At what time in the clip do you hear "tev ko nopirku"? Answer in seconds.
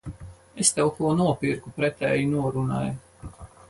0.77-1.77